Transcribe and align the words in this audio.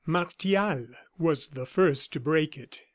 Martial 0.03 0.87
was 1.19 1.49
the 1.49 1.67
first 1.67 2.11
to 2.13 2.19
break 2.19 2.57
it. 2.57 2.81